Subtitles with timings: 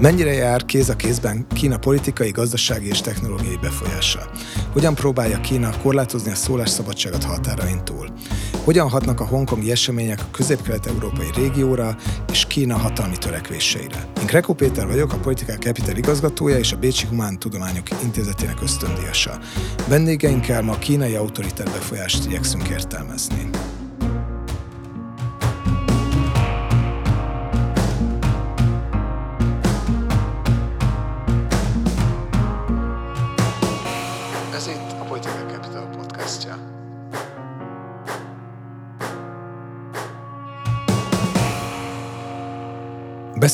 [0.00, 4.30] Mennyire jár kéz a kézben Kína politikai, gazdasági és technológiai befolyása?
[4.72, 8.08] Hogyan próbálja Kína korlátozni a szólásszabadságot határain túl?
[8.64, 11.96] Hogyan hatnak a hongkongi események a közép-kelet-európai régióra
[12.32, 14.08] és Kína hatalmi törekvéseire?
[14.20, 19.38] Én Kreko Péter vagyok, a Politikák Capital igazgatója és a Bécsi Humán Tudományok Intézetének ösztöndíjasa.
[19.88, 23.50] Vendégeinkkel ma a kínai autoriter befolyást igyekszünk értelmezni.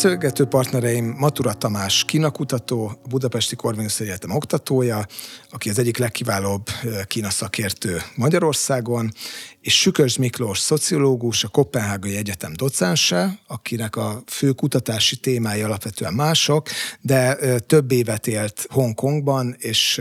[0.02, 5.06] Beszélgető partnereim Matura Tamás kínakutató, Budapesti Corvinus Egyetem oktatója,
[5.50, 6.66] aki az egyik legkiválóbb
[7.06, 9.12] kína szakértő Magyarországon,
[9.60, 16.68] és Sükös Miklós szociológus, a Kopenhágai Egyetem docense, akinek a fő kutatási témái alapvetően mások,
[17.00, 20.00] de több évet élt Hongkongban, és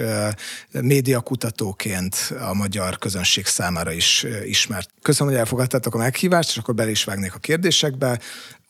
[0.72, 4.90] médiakutatóként a magyar közönség számára is ismert.
[5.02, 8.20] Köszönöm, hogy elfogadtátok a meghívást, és akkor bele is vágnék a kérdésekbe.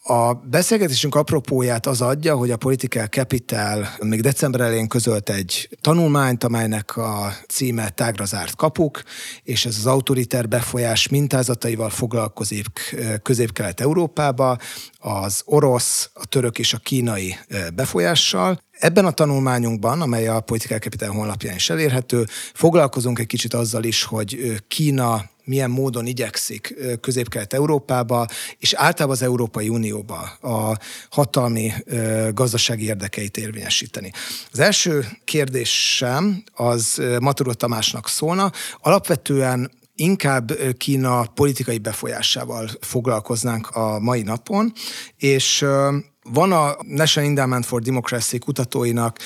[0.04, 6.44] A beszélgetésünk apropóját az adja, hogy a Political Capital még december elején közölt egy tanulmányt,
[6.44, 9.04] amelynek a címe Tágra zárt kapuk,
[9.44, 14.58] és ez az autoriter befolyás mintázataival foglalkozik közép-kelet-európába,
[15.00, 17.36] az orosz, a török és a kínai
[17.74, 18.62] befolyással.
[18.72, 24.04] Ebben a tanulmányunkban, amely a Political Capital honlapján is elérhető, foglalkozunk egy kicsit azzal is,
[24.04, 30.78] hogy Kína milyen módon igyekszik közép-kelet-európába, és általában az Európai Unióba a
[31.10, 31.72] hatalmi
[32.34, 34.12] gazdasági érdekeit érvényesíteni.
[34.52, 38.52] Az első kérdésem az Maturó Tamásnak szólna.
[38.82, 44.74] Alapvetően inkább Kína politikai befolyásával foglalkoznánk a mai napon,
[45.18, 45.66] és
[46.24, 49.20] van a National Endowment for Democracy kutatóinak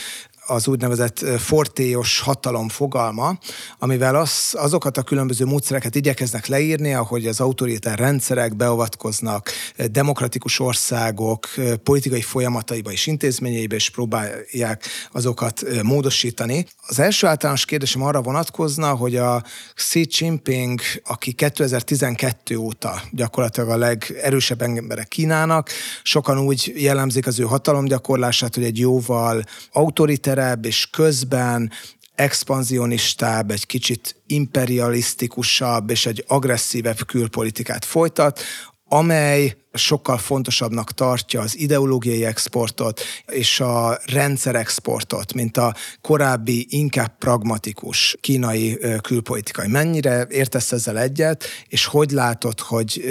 [0.48, 3.38] az úgynevezett fortéos hatalom fogalma,
[3.80, 9.52] amivel az, azokat a különböző módszereket igyekeznek leírni, ahogy az autoritár rendszerek beavatkoznak
[9.92, 11.48] demokratikus országok
[11.84, 16.66] politikai folyamataiba és intézményeibe, és próbálják azokat módosítani.
[16.88, 23.78] Az első általános kérdésem arra vonatkozna, hogy a Xi Jinping, aki 2012 óta gyakorlatilag a
[23.78, 25.70] legerősebb emberek Kínának,
[26.04, 31.72] sokan úgy jellemzik az ő hatalomgyakorlását, hogy egy jóval autoritár sikeresebb, és közben
[32.16, 38.42] expanzionistább, egy kicsit imperialisztikusabb és egy agresszívebb külpolitikát folytat,
[38.88, 48.18] amely sokkal fontosabbnak tartja az ideológiai exportot és a rendszerexportot, mint a korábbi, inkább pragmatikus
[48.22, 49.68] kínai külpolitikai.
[49.68, 53.04] Mennyire értesz ezzel egyet, és hogy látod, hogy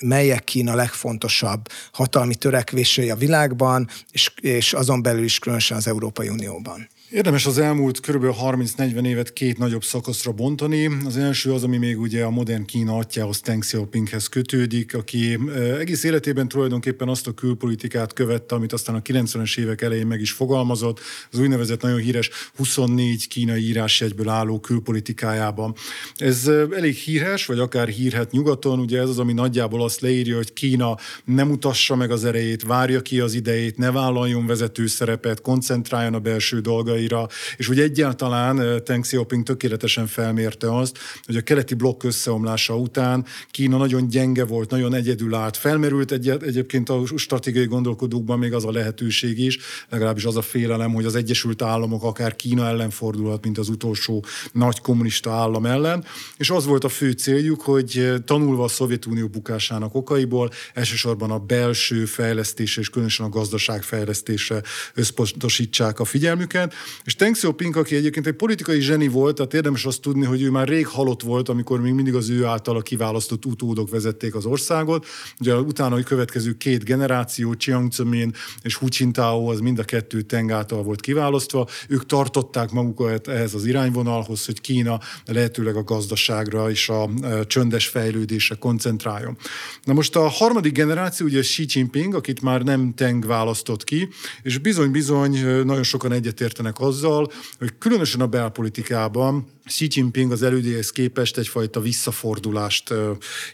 [0.00, 6.28] melyek Kína legfontosabb hatalmi törekvései a világban, és, és azon belül is különösen az Európai
[6.28, 6.88] Unióban?
[7.10, 8.24] Érdemes az elmúlt kb.
[8.42, 10.90] 30-40 évet két nagyobb szakaszra bontani.
[11.04, 15.38] Az első az, ami még ugye a modern Kína atyához, Deng Xiaopinghez kötődik, aki
[15.78, 20.30] egész életében tulajdonképpen azt a külpolitikát követte, amit aztán a 90-es évek elején meg is
[20.30, 21.00] fogalmazott,
[21.32, 25.74] az úgynevezett nagyon híres 24 kínai írásjegyből álló külpolitikájában.
[26.16, 30.52] Ez elég híres, vagy akár hírhet nyugaton, ugye ez az, ami nagyjából azt leírja, hogy
[30.52, 36.14] Kína nem mutassa meg az erejét, várja ki az idejét, ne vállaljon vezető szerepet, koncentráljon
[36.14, 41.74] a belső dolgai céljaira, és hogy egyáltalán Teng Xiaoping tökéletesen felmérte azt, hogy a keleti
[41.74, 45.56] blokk összeomlása után Kína nagyon gyenge volt, nagyon egyedül állt.
[45.56, 49.58] Felmerült egy, egyébként a stratégiai gondolkodókban még az a lehetőség is,
[49.88, 54.24] legalábbis az a félelem, hogy az Egyesült Államok akár Kína ellen fordulhat, mint az utolsó
[54.52, 56.04] nagy kommunista állam ellen,
[56.36, 62.04] és az volt a fő céljuk, hogy tanulva a Szovjetunió bukásának okaiból, elsősorban a belső
[62.04, 64.62] fejlesztése és különösen a gazdaság fejlesztése
[64.94, 66.74] összpontosítsák a figyelmüket,
[67.04, 70.50] és Deng Xiaoping, aki egyébként egy politikai zseni volt, tehát érdemes azt tudni, hogy ő
[70.50, 74.44] már rég halott volt, amikor még mindig az ő által a kiválasztott utódok vezették az
[74.44, 75.06] országot.
[75.40, 80.22] Ugye utána, hogy következő két generáció, Chiang Zemin és Hu Jintao, az mind a kettő
[80.22, 81.68] Teng által volt kiválasztva.
[81.88, 87.10] Ők tartották magukat ehhez az irányvonalhoz, hogy Kína lehetőleg a gazdaságra és a
[87.46, 89.36] csöndes fejlődésre koncentráljon.
[89.84, 94.08] Na most a harmadik generáció, ugye Xi Jinping, akit már nem Teng választott ki,
[94.42, 101.38] és bizony-bizony nagyon sokan egyetértenek azzal, hogy különösen a belpolitikában Xi Jinping az elődéhez képest
[101.38, 102.94] egyfajta visszafordulást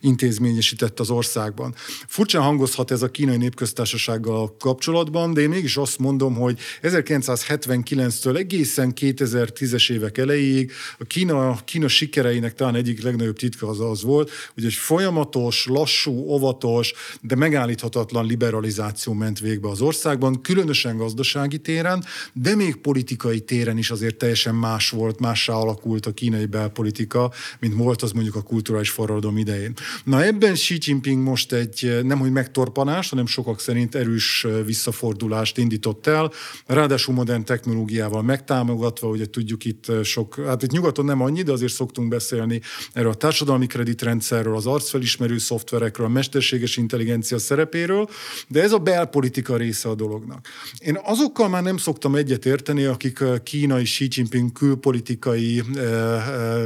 [0.01, 1.75] intézményesített az országban.
[2.07, 8.93] Furcsán hangozhat ez a kínai népköztársasággal kapcsolatban, de én mégis azt mondom, hogy 1979-től egészen
[9.01, 14.65] 2010-es évek elejéig a Kína, Kína sikereinek talán egyik legnagyobb titka az az volt, hogy
[14.65, 22.55] egy folyamatos, lassú, óvatos, de megállíthatatlan liberalizáció ment végbe az országban, különösen gazdasági téren, de
[22.55, 27.75] még politikai téren is azért teljesen más volt, mássá alakult alakult a kínai belpolitika, mint
[27.75, 29.75] volt az mondjuk a kulturális forradalom idején.
[30.05, 36.07] Na ebben Xi Jinping most egy nem hogy megtorpanást, hanem sokak szerint erős visszafordulást indított
[36.07, 36.31] el,
[36.67, 41.73] ráadásul modern technológiával megtámogatva, ugye tudjuk itt sok, hát itt nyugaton nem annyi, de azért
[41.73, 42.61] szoktunk beszélni
[42.93, 48.09] erről a társadalmi kreditrendszerről, az arcfelismerő szoftverekről, a mesterséges intelligencia szerepéről,
[48.49, 50.49] de ez a belpolitika része a dolognak.
[50.79, 55.63] Én azokkal már nem szoktam egyetérteni, akik kínai Xi Jinping külpolitikai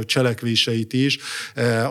[0.05, 1.17] cselekvéseit is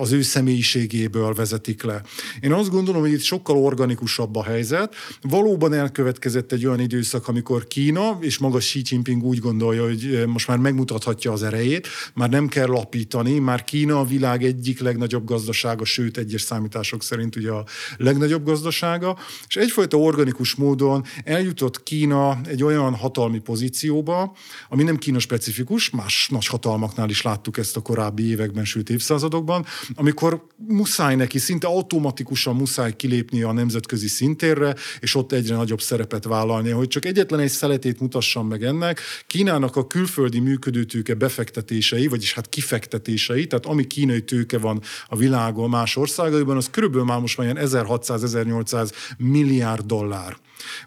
[0.00, 2.02] az ő személyiségéből vezetik le.
[2.40, 4.94] Én azt gondolom, hogy itt sokkal organikusabb a helyzet.
[5.20, 10.48] Valóban elkövetkezett egy olyan időszak, amikor Kína és maga Xi Jinping úgy gondolja, hogy most
[10.48, 15.84] már megmutathatja az erejét, már nem kell lapítani, már Kína a világ egyik legnagyobb gazdasága,
[15.84, 17.64] sőt egyes számítások szerint ugye a
[17.96, 19.18] legnagyobb gazdasága,
[19.48, 24.36] és egyfajta organikus módon eljutott Kína egy olyan hatalmi pozícióba,
[24.68, 29.64] ami nem Kína specifikus, más nagy hatalmaknál is láttuk ezt a korábbi években, sőt évszázadokban,
[29.94, 36.24] amikor muszáj neki, szinte automatikusan muszáj kilépni a nemzetközi szintérre, és ott egyre nagyobb szerepet
[36.24, 36.70] vállalni.
[36.70, 42.48] Hogy csak egyetlen egy szeletét mutassam meg ennek, Kínának a külföldi működőtőke befektetései, vagyis hát
[42.48, 47.46] kifektetései, tehát ami kínai tőke van a világon más országaiban, az körülbelül már most már
[47.46, 50.36] ilyen 1600-1800 milliárd dollár.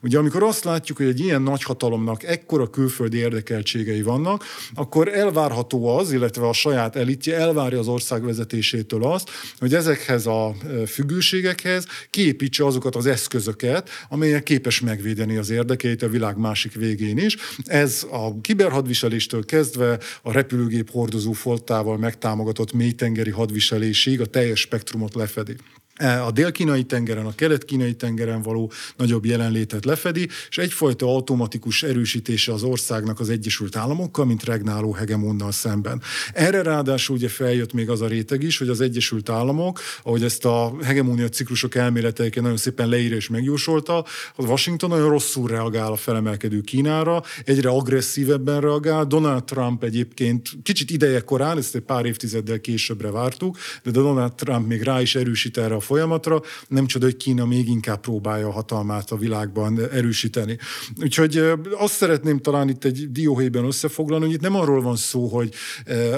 [0.02, 4.44] Ugye amikor azt látjuk, hogy egy ilyen nagyhatalomnak ekkora külföldi érdekeltségei vannak,
[4.74, 9.30] akkor elvárható az, illetve a saját elitje elvárja az ország vezetésétől azt,
[9.60, 10.56] hogy ezekhez a
[10.88, 17.38] függőségekhez kiépítse azokat az eszközöket, amelyek képes megvédeni az érdekeit a világ másik végén is.
[17.66, 25.56] Ez a kiberhadviseléstől kezdve a repülőgép hordozó foltával megtámogatott mélytengeri hadviselésig a teljes spektrumot lefedi.
[26.00, 32.54] E, a dél-kínai tengeren, a kelet-kínai tengeren való nagyobb jelenlétet lefedi, és egyfajta automatikus erősítése
[32.54, 36.02] az országnak az Egyesült Államokkal, mint regnáló hegemonnal szemben.
[36.34, 40.46] Erre ráadásul ugye feljött még az a réteg is, hogy az Egyesült Államok, ahogy ezt
[40.46, 44.06] a hegemónia ciklusok elméleteiken nagyon szépen leírja és megjósolta,
[44.36, 49.06] az Washington nagyon rosszul reagál a felemelkedő Kínára, egyre agresszívebben reagál.
[49.06, 54.68] Donald Trump egyébként kicsit ideje korán, ezt egy pár évtizeddel későbbre vártuk, de Donald Trump
[54.68, 58.52] még rá is erősít erre a folyamatra, nem csoda, hogy Kína még inkább próbálja a
[58.52, 60.58] hatalmát a világban erősíteni.
[61.02, 61.44] Úgyhogy
[61.78, 65.54] azt szeretném talán itt egy dióhéjben összefoglalni, hogy itt nem arról van szó, hogy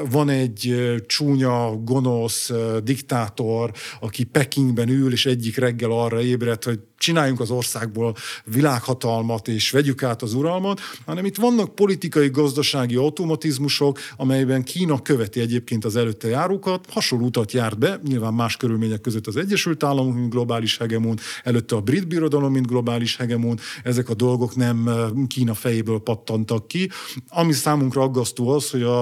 [0.10, 2.52] van egy csúnya, gonosz
[2.84, 8.16] diktátor, aki Pekingben ül, és egyik reggel arra ébred, hogy csináljunk az országból
[8.46, 15.40] világhatalmat, és vegyük át az uralmat, hanem itt vannak politikai, gazdasági automatizmusok, amelyben Kína követi
[15.40, 20.16] egyébként az előtte járókat, hasonló utat járt be, nyilván más körülmények között az Egyesült Államok,
[20.16, 24.90] mint globális hegemon, előtte a brit birodalom, mint globális hegemon, ezek a dolgok nem
[25.28, 26.90] Kína fejéből pattantak ki.
[27.30, 29.02] Ami számunkra aggasztó az, hogy a,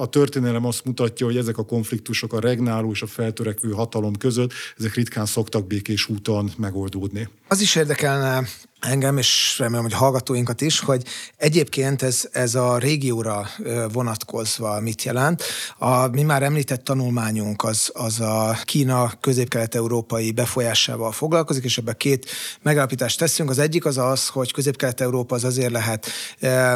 [0.00, 4.52] a történelem azt mutatja, hogy ezek a konfliktusok a regnáló és a feltörekvő hatalom között,
[4.78, 7.28] ezek ritkán szoktak békés úton megoldódni.
[7.48, 8.44] Az is érdekelne
[8.82, 11.04] engem, és remélem, hogy hallgatóinkat is, hogy
[11.36, 13.48] egyébként ez, ez a régióra
[13.92, 15.42] vonatkozva mit jelent.
[15.78, 22.30] A mi már említett tanulmányunk az, az a Kína közép-kelet-európai befolyásával foglalkozik, és ebben két
[22.62, 23.50] megállapítást teszünk.
[23.50, 26.06] Az egyik az az, hogy közép-kelet-európa az azért lehet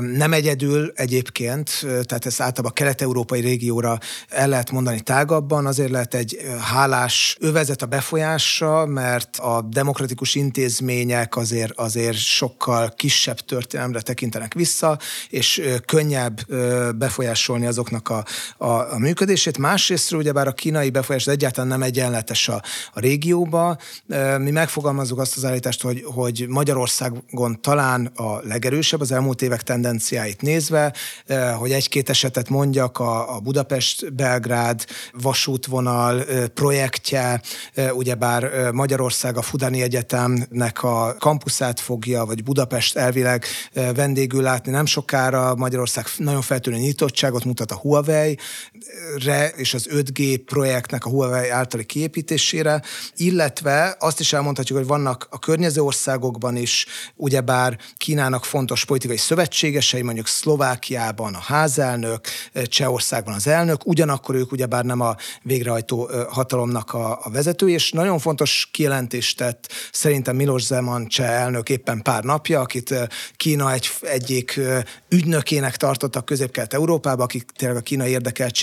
[0.01, 6.15] nem egyedül egyébként, tehát ezt általában a kelet-európai régióra el lehet mondani tágabban, azért lehet
[6.15, 14.01] egy hálás övezet a befolyásra, mert a demokratikus intézmények azért az azért sokkal kisebb történelemre
[14.01, 14.99] tekintenek vissza,
[15.31, 16.41] és könnyebb
[16.97, 18.25] befolyásolni azoknak a,
[18.57, 19.59] a, a működését.
[19.59, 22.63] Másrészt ugyebár a kínai befolyás egyáltalán nem egyenletes a,
[22.93, 23.79] a régióba.
[24.39, 30.43] Mi megfogalmazzuk azt az állítást, hogy, hogy Magyarországon talán a legerősebb az elmúlt évek tendenciáit
[30.43, 30.95] nézve,
[31.59, 36.25] hogy egy-két esetet mondjak, a, a Budapest-Belgrád vasútvonal
[36.55, 37.41] projektje,
[37.93, 43.45] ugyebár Magyarország a Fudani Egyetemnek a kampuszát fogja, vagy Budapest elvileg
[43.95, 45.55] vendégül látni nem sokára.
[45.55, 47.75] Magyarország nagyon feltűnő nyitottságot mutat a
[48.85, 52.83] Huawei-re és az 5G projektnek a Huawei általi kiépítésére,
[53.17, 60.03] illetve azt is elmondhatjuk, hogy vannak a környező országokban is, ugyebár Kínának fontos politikai szövetségesei,
[60.03, 62.21] mondjuk Szlovákiában a házelnök,
[62.65, 68.19] Csehországban az elnök, ugyanakkor ők ugyebár nem a végrehajtó hatalomnak a, a vezető, és nagyon
[68.19, 72.95] fontos kijelentést tett szerintem Milos Zeman cseh elnök éppen pár napja, akit
[73.37, 74.61] Kína egy, egyik
[75.09, 78.11] ügynökének tartottak közép-kelet-európába, akik tényleg a kínai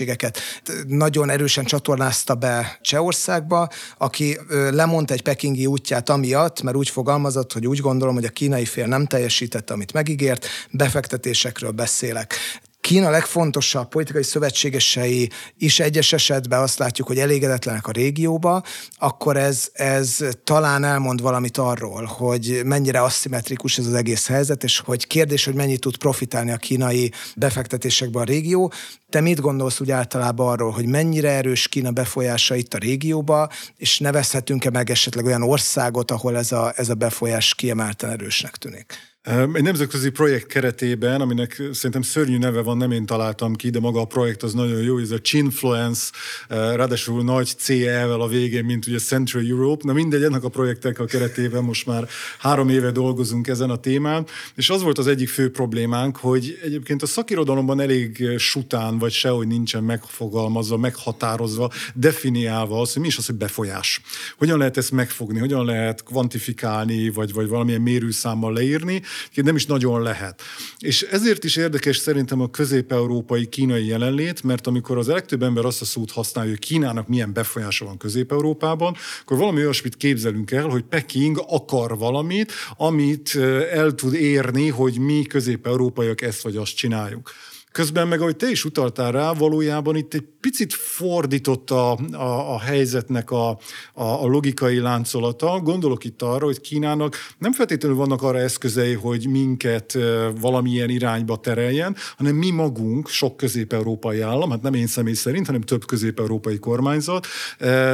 [0.03, 0.39] érdekeltségeket
[0.87, 7.67] nagyon erősen csatornázta be Csehországba, aki lemondta egy pekingi útját amiatt, mert úgy fogalmazott, hogy
[7.67, 12.35] úgy gondolom, hogy a kínai fél nem teljesítette, amit megígért, befektetésekről beszélek.
[12.83, 18.63] Kína legfontosabb politikai szövetségesei is egyes esetben azt látjuk, hogy elégedetlenek a régióba,
[18.97, 24.79] akkor ez, ez talán elmond valamit arról, hogy mennyire aszimmetrikus ez az egész helyzet, és
[24.79, 28.71] hogy kérdés, hogy mennyit tud profitálni a kínai befektetésekben a régió.
[29.09, 33.99] Te mit gondolsz úgy általában arról, hogy mennyire erős Kína befolyása itt a régióba, és
[33.99, 39.12] nevezhetünk-e meg esetleg olyan országot, ahol ez a, ez a befolyás kiemelten erősnek tűnik?
[39.53, 43.99] Egy nemzetközi projekt keretében, aminek szerintem szörnyű neve van, nem én találtam ki, de maga
[43.99, 46.11] a projekt az nagyon jó, ez a Chinfluence,
[46.47, 49.83] ráadásul nagy CE-vel a végén, mint ugye Central Europe.
[49.85, 52.07] Na mindegy, ennek a projektek a keretében most már
[52.39, 54.25] három éve dolgozunk ezen a témán,
[54.55, 59.47] és az volt az egyik fő problémánk, hogy egyébként a szakirodalomban elég sután, vagy sehogy
[59.47, 64.01] nincsen megfogalmazva, meghatározva, definiálva az, hogy mi is az, hogy befolyás.
[64.37, 69.01] Hogyan lehet ezt megfogni, hogyan lehet kvantifikálni, vagy, vagy valamilyen mérőszámmal leírni,
[69.33, 70.41] nem is nagyon lehet.
[70.77, 75.81] És ezért is érdekes szerintem a közép-európai kínai jelenlét, mert amikor az legtöbb ember azt
[75.81, 80.83] a szót használja, hogy Kínának milyen befolyása van Közép-Európában, akkor valami olyasmit képzelünk el, hogy
[80.83, 83.35] Peking akar valamit, amit
[83.71, 87.31] el tud érni, hogy mi közép-európaiak ezt vagy azt csináljuk.
[87.73, 92.59] Közben meg, ahogy te is utaltál rá, valójában itt egy picit fordított a, a, a
[92.59, 93.49] helyzetnek a,
[93.93, 95.59] a, a logikai láncolata.
[95.59, 99.97] Gondolok itt arra, hogy Kínának nem feltétlenül vannak arra eszközei, hogy minket
[100.39, 105.61] valamilyen irányba tereljen, hanem mi magunk, sok közép-európai állam, hát nem én személy szerint, hanem
[105.61, 107.27] több közép-európai kormányzat,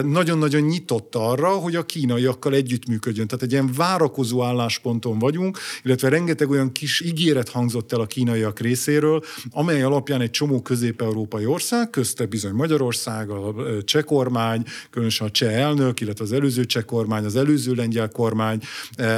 [0.04, 3.28] nagyon-nagyon nyitott arra, hogy a kínaiakkal együttműködjön.
[3.28, 8.60] Tehát egy ilyen várakozó állásponton vagyunk, illetve rengeteg olyan kis ígéret hangzott el a kínaiak
[8.60, 15.32] részéről, amely alapján egy csomó közép-európai ország, közte bizony Magyarország, a cseh kormány, különösen a
[15.32, 18.60] cseh elnök, illetve az előző cseh kormány, az előző lengyel kormány,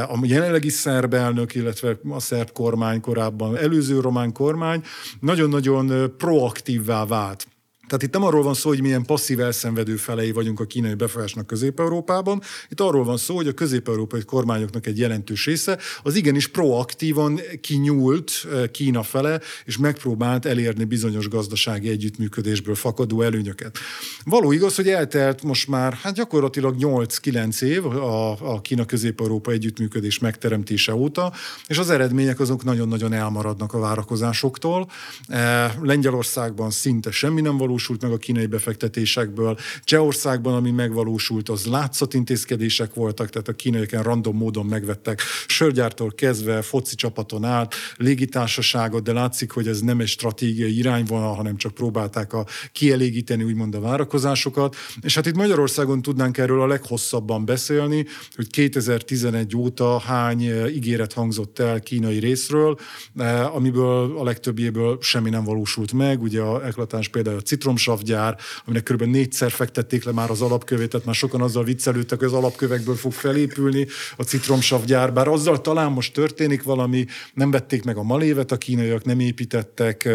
[0.07, 4.83] a jelenlegi szerb elnök, illetve a szerb kormány korábban, előző román kormány
[5.19, 7.47] nagyon-nagyon proaktívvá vált
[7.91, 11.47] tehát itt nem arról van szó, hogy milyen passzív elszenvedő felei vagyunk a kínai befolyásnak
[11.47, 17.39] Közép-Európában, itt arról van szó, hogy a közép-európai kormányoknak egy jelentős része az igenis proaktívan
[17.61, 23.77] kinyúlt eh, Kína fele, és megpróbált elérni bizonyos gazdasági együttműködésből fakadó előnyöket.
[24.23, 30.95] Való igaz, hogy eltelt most már hát gyakorlatilag 8-9 év a, a Kína-Közép-Európa együttműködés megteremtése
[30.95, 31.33] óta,
[31.67, 34.89] és az eredmények azok nagyon-nagyon elmaradnak a várakozásoktól.
[35.27, 39.57] Eh, Lengyelországban szinte semmi nem valós valósult meg a kínai befektetésekből.
[39.83, 46.95] Csehországban, ami megvalósult, az látszatintézkedések voltak, tehát a kínaiak random módon megvettek sörgyártól kezdve, foci
[46.95, 52.45] csapaton át, légitársaságot, de látszik, hogy ez nem egy stratégiai irányvonal, hanem csak próbálták a
[52.71, 54.75] kielégíteni úgymond a várakozásokat.
[55.01, 61.13] És hát itt Magyarországon tudnánk erről a leghosszabban beszélni, hogy 2011 óta hány eh, ígéret
[61.13, 62.77] hangzott el kínai részről,
[63.15, 66.21] eh, amiből a legtöbbjéből semmi nem valósult meg.
[66.21, 69.01] Ugye a eklatáns például a citrom citromsavgyár, aminek kb.
[69.01, 73.11] négyszer fektették le már az alapkövét, tehát már sokan azzal viccelődtek, hogy az alapkövekből fog
[73.11, 73.87] felépülni
[74.17, 79.03] a citromsavgyár, bár azzal talán most történik valami, nem vették meg a malévet a kínaiak,
[79.05, 80.09] nem építettek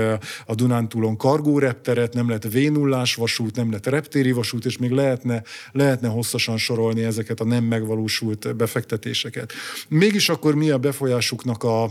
[0.46, 2.58] a Dunántúlon kargórepteret, nem lett v
[3.16, 8.56] vasút, nem lett reptéri vasút, és még lehetne, lehetne hosszasan sorolni ezeket a nem megvalósult
[8.56, 9.52] befektetéseket.
[9.88, 11.84] Mégis akkor mi a befolyásuknak a,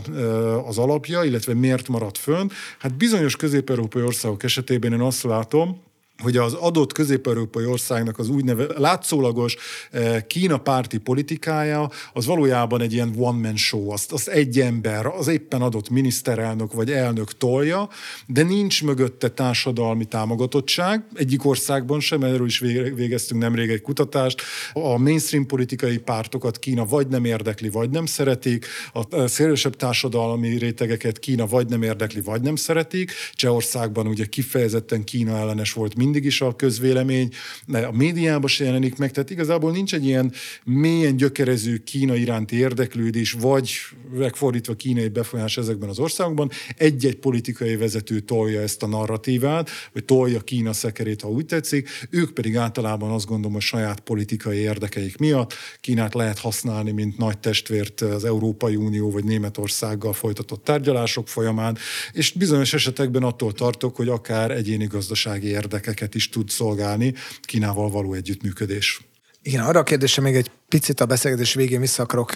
[0.66, 2.48] az alapja, illetve miért maradt fönn?
[2.78, 5.80] Hát bizonyos közép-európai országok esetében én azt látom, látom,
[6.22, 9.56] hogy az adott közép-európai országnak az úgynevezett látszólagos
[9.90, 15.28] eh, Kína párti politikája az valójában egy ilyen one-man show, azt, azt egy ember, az
[15.28, 17.88] éppen adott miniszterelnök vagy elnök tolja,
[18.26, 22.58] de nincs mögötte társadalmi támogatottság, egyik országban sem, erről is
[22.94, 24.42] végeztünk nemrég egy kutatást,
[24.72, 31.18] a mainstream politikai pártokat Kína vagy nem érdekli, vagy nem szeretik, a szélesebb társadalmi rétegeket
[31.18, 36.40] Kína vagy nem érdekli, vagy nem szeretik, Csehországban ugye kifejezetten Kína ellenes volt mindig is
[36.40, 37.28] a közvélemény,
[37.72, 40.32] a médiában se jelenik meg, tehát igazából nincs egy ilyen
[40.64, 43.70] mélyen gyökerező Kína iránti érdeklődés, vagy
[44.12, 46.50] megfordítva kínai befolyás ezekben az országokban.
[46.76, 51.88] Egy-egy politikai vezető tolja ezt a narratívát, vagy tolja Kína szekerét, ha úgy tetszik.
[52.10, 57.38] Ők pedig általában azt gondolom, a saját politikai érdekeik miatt Kínát lehet használni, mint nagy
[57.38, 61.78] testvért az Európai Unió vagy Németországgal folytatott tárgyalások folyamán,
[62.12, 65.54] és bizonyos esetekben attól tartok, hogy akár egyéni gazdasági
[65.96, 69.00] érdekeket is tud szolgálni Kínával való együttműködés.
[69.42, 72.32] Igen, arra a kérdésre még egy picit a beszélgetés végén vissza akarok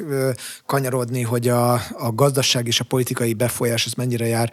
[0.67, 4.51] kanyarodni, hogy a, a gazdaság és a politikai befolyás az mennyire jár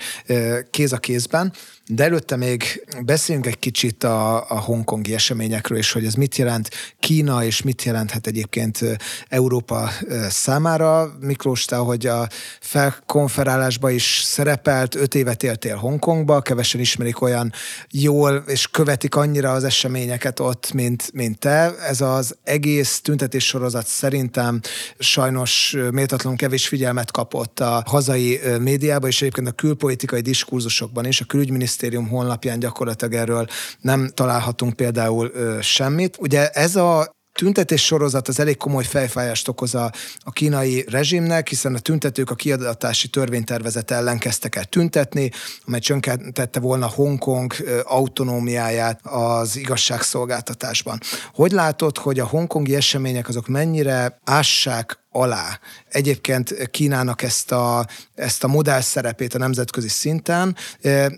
[0.69, 1.53] kéz a kézben.
[1.89, 6.69] De előtte még beszéljünk egy kicsit a, a hongkongi eseményekről, és hogy ez mit jelent
[6.99, 8.79] Kína, és mit jelenthet egyébként
[9.27, 9.89] Európa
[10.29, 11.17] számára.
[11.19, 12.27] Miklós, te, hogy a
[12.59, 17.53] felkonferálásban is szerepelt, öt évet éltél Hongkongba, kevesen ismerik olyan
[17.91, 21.75] jól, és követik annyira az eseményeket ott, mint, mint te.
[21.77, 24.59] Ez az egész tüntetés sorozat szerintem
[24.99, 31.21] sajnos méltatlanul kevés figyelmet kapott a hazai médiában, és egyébként a külpolitikai diskurzusokban is.
[31.21, 33.47] A külügyminisztérium minisztérium honlapján gyakorlatilag erről
[33.81, 35.31] nem találhatunk például
[35.61, 36.17] semmit.
[36.19, 41.73] Ugye ez a tüntetés sorozat az elég komoly fejfájást okoz a, a kínai rezsimnek, hiszen
[41.73, 45.31] a tüntetők a kiadatási törvénytervezet ellen kezdtek el tüntetni,
[45.65, 47.53] amely csönkentette volna Hongkong
[47.83, 50.99] autonómiáját az igazságszolgáltatásban.
[51.33, 55.59] Hogy látod, hogy a hongkongi események azok mennyire ássák alá.
[55.89, 60.55] Egyébként Kínának ezt a, ezt a modell szerepét a nemzetközi szinten,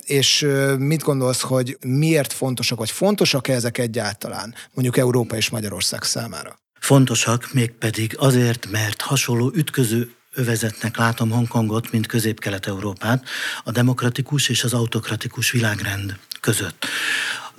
[0.06, 6.60] és mit gondolsz, hogy miért fontosak, vagy fontosak-e ezek egyáltalán, mondjuk Európa és Magyarország számára?
[6.80, 13.24] Fontosak, mégpedig azért, mert hasonló ütköző övezetnek látom Hongkongot, mint Közép-Kelet-Európát,
[13.64, 16.86] a demokratikus és az autokratikus világrend között.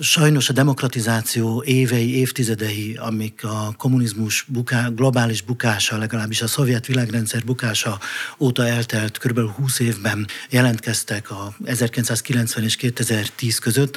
[0.03, 7.45] Sajnos a demokratizáció évei, évtizedei, amik a kommunizmus buká, globális bukása, legalábbis a szovjet világrendszer
[7.45, 7.99] bukása
[8.39, 9.39] óta eltelt kb.
[9.39, 13.97] 20 évben jelentkeztek a 1990 és 2010 között,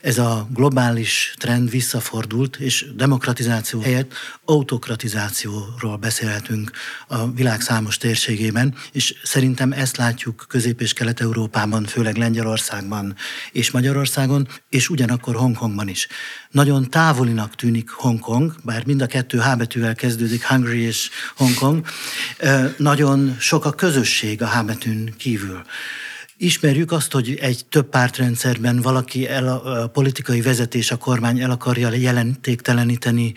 [0.00, 4.12] ez a globális trend visszafordult, és demokratizáció helyett
[4.44, 6.70] autokratizációról beszélhetünk
[7.08, 13.14] a világ számos térségében, és szerintem ezt látjuk Közép- és Kelet-Európában, főleg Lengyelországban
[13.52, 16.08] és Magyarországon, és ugyanakkor Hongkongban is.
[16.50, 21.86] Nagyon távolinak tűnik Hongkong, bár mind a kettő H betűvel kezdődik, Hungary és Hongkong.
[22.76, 25.62] Nagyon sok a közösség a H betűn kívül.
[26.36, 31.92] Ismerjük azt, hogy egy több pártrendszerben valaki el, a politikai vezetés, a kormány el akarja
[31.92, 33.34] jelentékteleníteni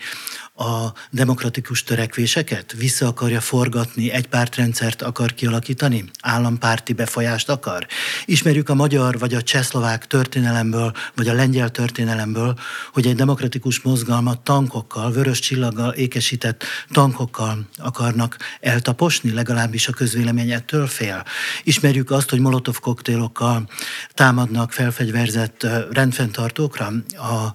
[0.58, 2.72] a demokratikus törekvéseket?
[2.72, 6.04] Vissza akarja forgatni, egy pártrendszert akar kialakítani?
[6.20, 7.86] Állampárti befolyást akar?
[8.24, 12.58] Ismerjük a magyar vagy a csehszlovák történelemből, vagy a lengyel történelemből,
[12.92, 20.86] hogy egy demokratikus mozgalmat tankokkal, vörös csillaggal ékesített tankokkal akarnak eltaposni, legalábbis a közvélemény ettől
[20.86, 21.24] fél.
[21.62, 23.68] Ismerjük azt, hogy molotov koktélokkal
[24.14, 27.52] támadnak felfegyverzett rendfenntartókra a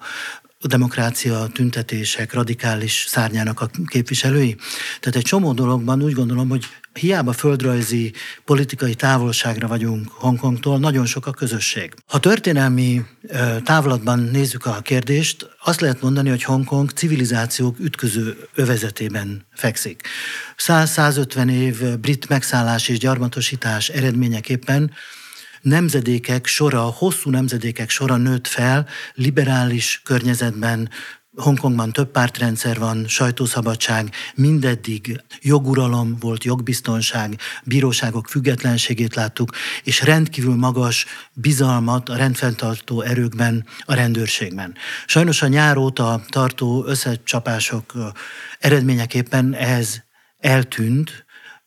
[0.64, 4.56] a demokrácia tüntetések radikális szárnyának a képviselői.
[5.00, 8.14] Tehát egy csomó dologban úgy gondolom, hogy hiába földrajzi
[8.46, 11.94] politikai távolságra vagyunk Hongkongtól, nagyon sok a közösség.
[12.08, 13.02] Ha történelmi
[13.64, 20.02] távlatban nézzük a kérdést, azt lehet mondani, hogy Hongkong civilizációk ütköző övezetében fekszik.
[20.58, 24.92] 100-150 év brit megszállás és gyarmatosítás eredményeképpen
[25.64, 30.90] nemzedékek sora, hosszú nemzedékek sora nőtt fel liberális környezetben,
[31.36, 39.50] Hongkongban több pártrendszer van, sajtószabadság, mindeddig joguralom volt, jogbiztonság, bíróságok függetlenségét láttuk,
[39.84, 44.76] és rendkívül magas bizalmat a rendfenntartó erőkben, a rendőrségben.
[45.06, 47.94] Sajnos a nyár óta tartó összecsapások
[48.60, 50.02] eredményeképpen ez
[50.40, 51.23] eltűnt,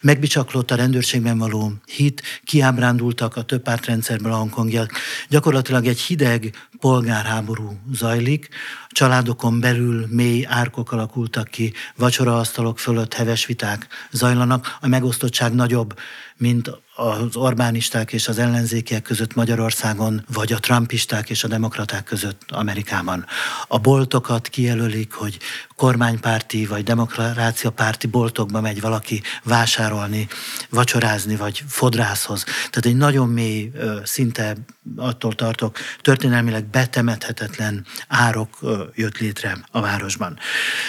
[0.06, 4.92] Megbicsaklott a rendőrségben való hit, kiábrándultak a több pártrendszerből a hongkongiak.
[5.28, 8.48] Gyakorlatilag egy hideg polgárháború zajlik,
[8.88, 15.94] családokon belül mély árkok alakultak ki, vacsoraasztalok fölött heves viták zajlanak, a megosztottság nagyobb,
[16.36, 22.42] mint az Orbánisták és az ellenzékiek között Magyarországon, vagy a Trumpisták és a demokraták között
[22.48, 23.26] Amerikában.
[23.68, 25.38] A boltokat kijelölik, hogy
[25.76, 30.28] kormánypárti vagy demokráciapárti boltokba megy valaki vásárolni,
[30.70, 32.44] vacsorázni, vagy fodrászhoz.
[32.44, 33.72] Tehát egy nagyon mély,
[34.04, 34.56] szinte
[34.96, 38.58] attól tartok, történelmileg betemethetetlen árok
[38.94, 40.38] jött létre a városban.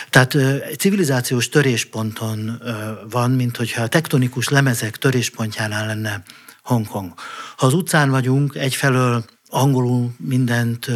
[0.09, 0.35] Tehát
[0.69, 2.61] egy civilizációs törésponton
[3.09, 6.23] van, mint hogyha a tektonikus lemezek töréspontjánál lenne
[6.63, 7.13] Hongkong.
[7.57, 10.87] Ha az utcán vagyunk, egyfelől angolul mindent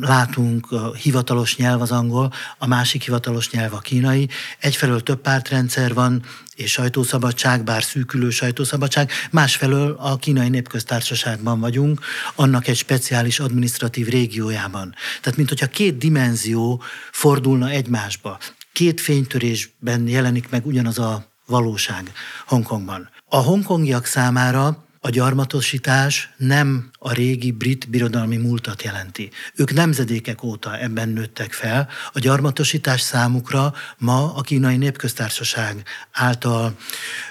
[0.00, 4.28] látunk, a hivatalos nyelv az angol, a másik hivatalos nyelv a kínai.
[4.58, 6.22] Egyfelől több pártrendszer van,
[6.54, 12.00] és sajtószabadság, bár szűkülő sajtószabadság, másfelől a kínai népköztársaságban vagyunk,
[12.34, 14.94] annak egy speciális administratív régiójában.
[15.20, 18.38] Tehát, mint hogyha két dimenzió fordulna egymásba.
[18.72, 22.12] Két fénytörésben jelenik meg ugyanaz a valóság
[22.46, 23.10] Hongkongban.
[23.28, 29.30] A hongkongiak számára a gyarmatosítás nem a régi brit birodalmi múltat jelenti.
[29.54, 31.88] Ők nemzedékek óta ebben nőttek fel.
[32.12, 36.76] A gyarmatosítás számukra ma a kínai népköztársaság által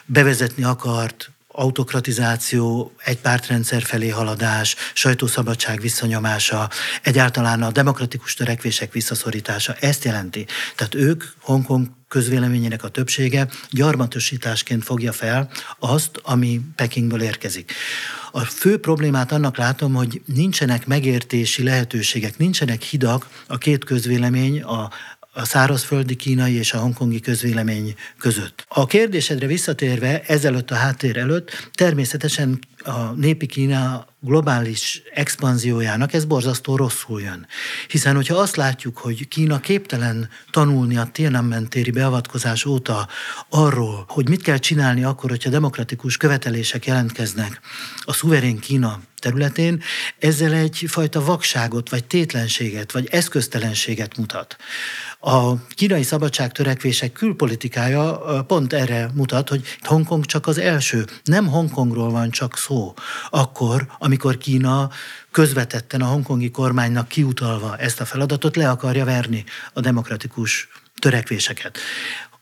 [0.05, 6.69] bevezetni akart autokratizáció, egy pártrendszer felé haladás, sajtószabadság visszanyomása,
[7.01, 10.45] egyáltalán a demokratikus törekvések visszaszorítása, ezt jelenti.
[10.75, 15.49] Tehát ők, Hongkong közvéleményének a többsége gyarmatosításként fogja fel
[15.79, 17.73] azt, ami Pekingből érkezik.
[18.31, 24.89] A fő problémát annak látom, hogy nincsenek megértési lehetőségek, nincsenek hidak a két közvélemény, a
[25.37, 28.65] a szárazföldi kínai és a hongkongi közvélemény között.
[28.67, 36.75] A kérdésedre visszatérve, ezelőtt a háttér előtt, természetesen a népi Kína globális expanziójának ez borzasztó
[36.75, 37.47] rosszul jön.
[37.87, 43.07] Hiszen, hogyha azt látjuk, hogy Kína képtelen tanulni a Tiananmen téri beavatkozás óta
[43.49, 47.59] arról, hogy mit kell csinálni akkor, hogyha demokratikus követelések jelentkeznek
[48.05, 49.81] a szuverén Kína területén,
[50.19, 54.57] ezzel egyfajta vakságot, vagy tétlenséget, vagy eszköztelenséget mutat.
[55.27, 61.05] A kínai szabadságtörekvések külpolitikája pont erre mutat, hogy Hongkong csak az első.
[61.23, 62.93] Nem Hongkongról van csak szó.
[63.29, 64.89] Akkor, amikor Kína
[65.31, 70.67] közvetetten a hongkongi kormánynak kiutalva ezt a feladatot le akarja verni a demokratikus
[70.99, 71.77] törekvéseket.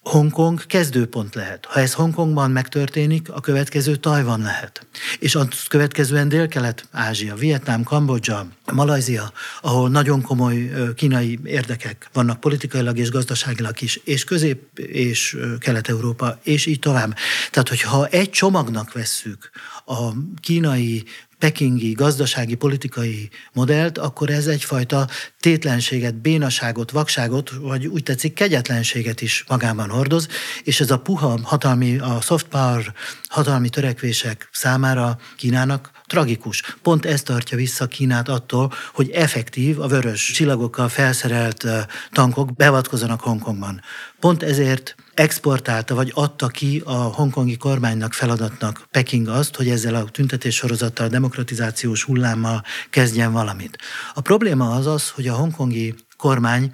[0.03, 1.65] Hongkong kezdőpont lehet.
[1.65, 4.85] Ha ez Hongkongban megtörténik, a következő Tajvan lehet.
[5.19, 13.09] És a következően Dél-Kelet-Ázsia, Vietnám, Kambodzsa, Malajzia, ahol nagyon komoly kínai érdekek vannak politikailag és
[13.11, 17.15] gazdaságilag is, és Közép- és Kelet-Európa, és így tovább.
[17.51, 19.49] Tehát, hogyha egy csomagnak vesszük
[19.85, 20.11] a
[20.41, 21.03] kínai
[21.43, 25.07] pekingi gazdasági, politikai modellt, akkor ez egyfajta
[25.39, 30.27] tétlenséget, bénaságot, vakságot, vagy úgy tetszik, kegyetlenséget is magában hordoz,
[30.63, 32.93] és ez a puha hatalmi, a soft power
[33.27, 36.61] hatalmi törekvések számára Kínának tragikus.
[36.81, 41.65] Pont ez tartja vissza Kínát attól, hogy effektív, a vörös csillagokkal felszerelt
[42.11, 43.81] tankok beavatkozanak Hongkongban.
[44.19, 50.03] Pont ezért exportálta vagy adta ki a hongkongi kormánynak feladatnak Peking azt, hogy ezzel a
[50.03, 53.77] tüntetés sorozattal, demokratizációs hullámmal kezdjen valamit.
[54.13, 56.71] A probléma az az, hogy a hongkongi kormány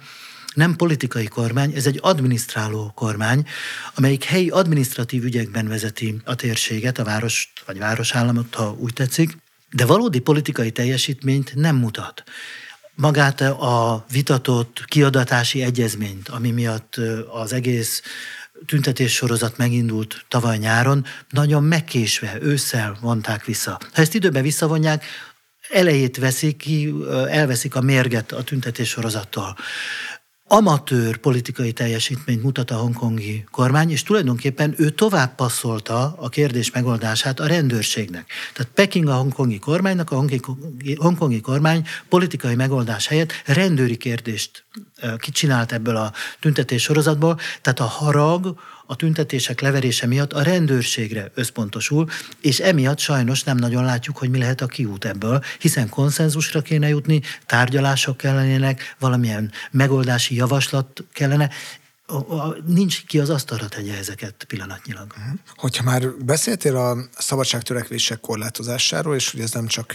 [0.54, 3.46] nem politikai kormány, ez egy adminisztráló kormány,
[3.94, 9.36] amelyik helyi adminisztratív ügyekben vezeti a térséget, a várost vagy városállamot, ha úgy tetszik,
[9.70, 12.22] de valódi politikai teljesítményt nem mutat
[12.94, 16.96] magát a vitatott kiadatási egyezményt, ami miatt
[17.32, 18.02] az egész
[18.66, 23.78] tüntetés sorozat megindult tavaly nyáron, nagyon megkésve, ősszel vonták vissza.
[23.92, 25.04] Ha ezt időben visszavonják,
[25.68, 26.94] elejét veszik ki,
[27.28, 29.56] elveszik a mérget a tüntetés sorozattól
[30.52, 37.40] amatőr politikai teljesítményt mutat a hongkongi kormány, és tulajdonképpen ő tovább passzolta a kérdés megoldását
[37.40, 38.26] a rendőrségnek.
[38.52, 44.64] Tehát Peking a hongkongi kormánynak, a hongkongi, hongkongi kormány politikai megoldás helyett rendőri kérdést
[45.18, 48.54] kicsinált ebből a tüntetés sorozatból, tehát a harag,
[48.90, 52.08] a tüntetések leverése miatt a rendőrségre összpontosul,
[52.40, 56.88] és emiatt sajnos nem nagyon látjuk, hogy mi lehet a kiút ebből, hiszen konszenzusra kéne
[56.88, 61.50] jutni, tárgyalások kellenének, valamilyen megoldási javaslat kellene,
[62.66, 65.06] nincs ki az asztalra tegye ezeket pillanatnyilag.
[65.16, 65.34] Mhm.
[65.56, 69.94] Hogyha már beszéltél a szabadságtörekvések korlátozásáról, és hogy ez nem csak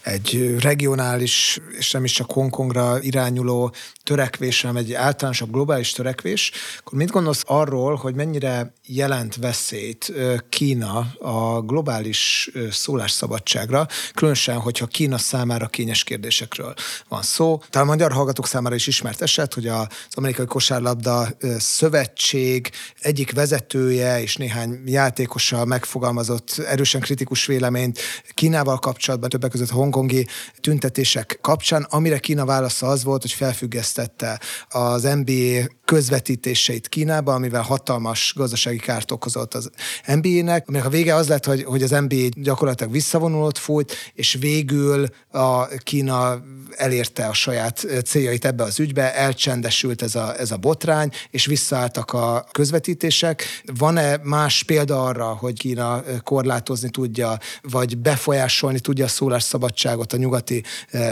[0.00, 6.98] egy regionális, és nem is csak Hongkongra irányuló törekvés, hanem egy általánosabb globális törekvés, akkor
[6.98, 10.12] mit gondolsz arról, hogy mennyire jelent veszélyt
[10.48, 16.74] Kína a globális szólásszabadságra, különösen, hogyha Kína számára kényes kérdésekről
[17.08, 17.62] van szó.
[17.70, 22.70] Talán a magyar hallgatók számára is ismert eset, hogy az amerikai kosárlabda szövetség
[23.00, 27.98] egyik vezetője és néhány játékosa megfogalmazott erősen kritikus véleményt
[28.34, 30.26] Kínával kapcsolatban, többek között hongkongi
[30.60, 38.32] tüntetések kapcsán, amire Kína válasza az volt, hogy felfüggesztette az NBA közvetítéseit Kínába, amivel hatalmas
[38.36, 39.70] gazdasági kárt okozott az
[40.06, 45.06] NBA-nek, aminek a vége az lett, hogy, hogy az NBA gyakorlatilag visszavonulott fújt, és végül
[45.30, 46.42] a Kína
[46.76, 52.12] elérte a saját céljait ebbe az ügybe, elcsendesült ez a, ez a botrány, és visszaálltak
[52.12, 53.44] a közvetítések.
[53.78, 60.64] Van-e más példa arra, hogy Kína korlátozni tudja, vagy befolyásolni tudja a szólásszabadságot a nyugati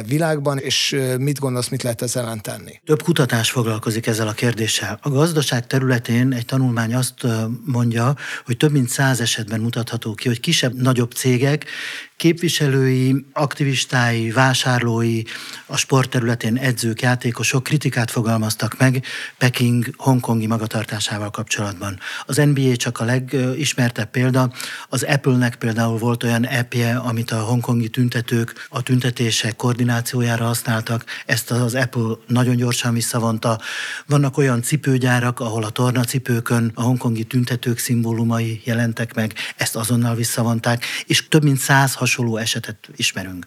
[0.07, 2.81] világban, és mit gondolsz, mit lehet ezzel ellen tenni?
[2.85, 4.99] Több kutatás foglalkozik ezzel a kérdéssel.
[5.03, 7.27] A gazdaság területén egy tanulmány azt
[7.65, 11.65] mondja, hogy több mint száz esetben mutatható ki, hogy kisebb-nagyobb cégek
[12.17, 15.23] képviselői, aktivistái, vásárlói,
[15.67, 19.05] a sportterületén edzők, játékosok kritikát fogalmaztak meg
[19.39, 21.99] Peking hongkongi magatartásával kapcsolatban.
[22.27, 24.53] Az NBA csak a legismertebb példa.
[24.89, 31.05] Az Apple-nek például volt olyan appje, amit a hongkongi tüntetők a tüntetések koordinációjára használtak.
[31.27, 33.61] Ezt az Apple nagyon gyorsan visszavonta.
[34.07, 40.85] Vannak olyan cipőgyárak, ahol a tornacipőkön a hongkongi tüntetők szimbólumai jelentek meg, ezt azonnal visszavonták,
[41.07, 43.47] és több mint 100 hasonló esetet ismerünk.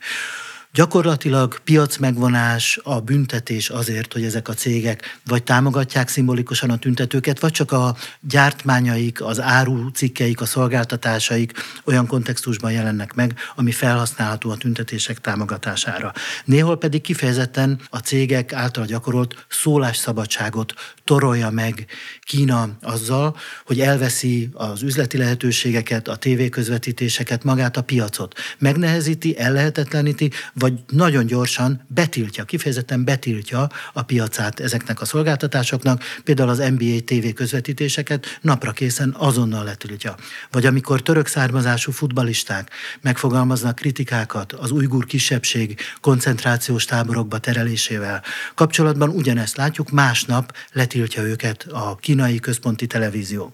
[0.74, 7.40] Gyakorlatilag piac megvonás, a büntetés azért, hogy ezek a cégek vagy támogatják szimbolikusan a tüntetőket,
[7.40, 11.54] vagy csak a gyártmányaik, az áru cikkeik, a szolgáltatásaik
[11.86, 16.14] olyan kontextusban jelennek meg, ami felhasználható a tüntetések támogatására.
[16.46, 21.86] Néhol pedig kifejezetten a cégek által gyakorolt szólásszabadságot torolja meg
[22.22, 28.40] Kína azzal, hogy elveszi az üzleti lehetőségeket, a tévéközvetítéseket, magát a piacot.
[28.58, 36.58] Megnehezíti, ellehetetleníti, vagy nagyon gyorsan betiltja, kifejezetten betiltja a piacát ezeknek a szolgáltatásoknak, például az
[36.58, 40.16] NBA TV közvetítéseket napra készen azonnal letiltja.
[40.52, 42.70] Vagy amikor török származású futbalisták
[43.02, 48.24] megfogalmaznak kritikákat az ujgur kisebbség koncentrációs táborokba terelésével
[48.56, 53.54] kapcsolatban ugyanezt látjuk, másnap letiltja őket a kínai központi televízió.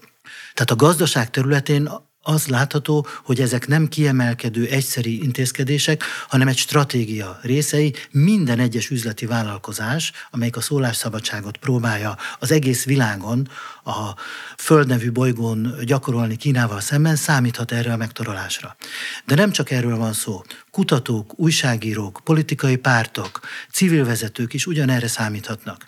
[0.54, 1.90] Tehát a gazdaság területén
[2.28, 7.94] az látható, hogy ezek nem kiemelkedő egyszeri intézkedések, hanem egy stratégia részei.
[8.10, 13.48] Minden egyes üzleti vállalkozás, amelyik a szólásszabadságot próbálja az egész világon,
[13.84, 14.14] a
[14.58, 18.76] földnevű bolygón gyakorolni Kínával szemben, számíthat erre a megtorolásra.
[19.24, 20.42] De nem csak erről van szó.
[20.70, 23.40] Kutatók, újságírók, politikai pártok,
[23.72, 25.84] civil vezetők is ugyanerre számíthatnak.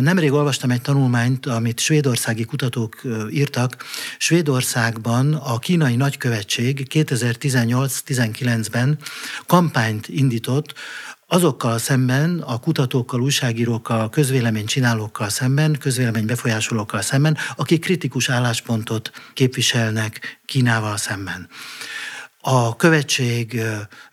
[0.00, 3.84] Nemrég olvastam egy tanulmányt, amit svédországi kutatók írtak.
[4.18, 8.98] Svédországban a kínai nagykövetség 2018-19-ben
[9.46, 10.74] kampányt indított
[11.26, 20.96] azokkal szemben, a kutatókkal, újságírókkal, közvéleménycsinálókkal szemben, közvélemény befolyásolókkal szemben, akik kritikus álláspontot képviselnek Kínával
[20.96, 21.48] szemben.
[22.40, 23.60] A követség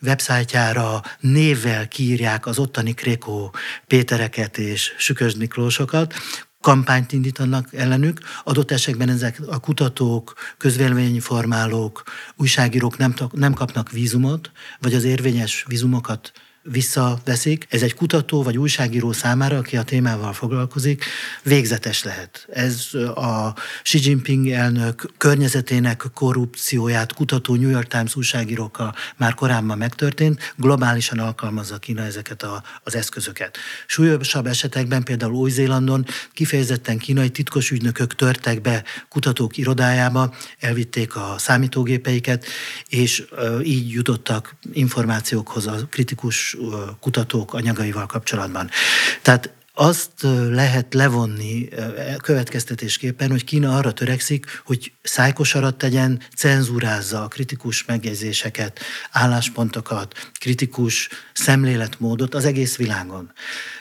[0.01, 3.53] websájtjára névvel kírják az ottani Krékó
[3.87, 6.13] Pétereket és Sükös Miklósokat,
[6.65, 8.19] kampányt indítanak ellenük.
[8.43, 12.03] Adott esetben ezek a kutatók, közvéleményformálók,
[12.35, 16.31] újságírók nem, nem kapnak vízumot, vagy az érvényes vízumokat
[16.71, 21.05] visszaveszik, ez egy kutató vagy újságíró számára, aki a témával foglalkozik,
[21.43, 22.47] végzetes lehet.
[22.53, 30.53] Ez a Xi Jinping elnök környezetének korrupcióját kutató New York Times újságírókkal már korábban megtörtént,
[30.55, 33.57] globálisan alkalmazza Kína ezeket a, az eszközöket.
[33.87, 42.45] Súlyosabb esetekben például Új-Zélandon kifejezetten kínai titkos ügynökök törtek be kutatók irodájába, elvitték a számítógépeiket,
[42.89, 43.23] és
[43.63, 46.54] így jutottak információkhoz a kritikus
[46.99, 48.69] kutatók anyagaival kapcsolatban.
[49.21, 50.11] Tehát azt
[50.49, 51.69] lehet levonni
[52.21, 58.79] következtetésképpen, hogy Kína arra törekszik, hogy szájkosarat tegyen, cenzúrázza a kritikus megjegyzéseket,
[59.11, 63.31] álláspontokat, kritikus szemléletmódot az egész világon.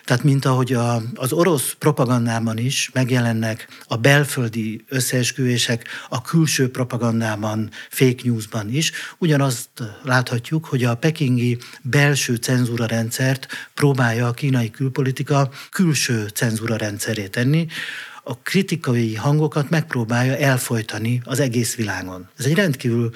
[0.04, 7.70] Tehát mint ahogy a, az orosz propagandában is megjelennek a belföldi összeesküvések, a külső propagandában,
[7.90, 9.68] fake newsban is, ugyanazt
[10.02, 15.50] láthatjuk, hogy a pekingi belső cenzúra rendszert próbálja a kínai külpolitika
[15.84, 17.66] külső cenzúra rendszerét tenni,
[18.22, 22.28] a kritikai hangokat megpróbálja elfolytani az egész világon.
[22.38, 23.10] Ez egy rendkívül